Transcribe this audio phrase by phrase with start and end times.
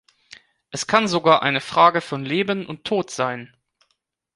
[0.71, 3.55] Es kann sogar eine Frage von Leben und Tod sein.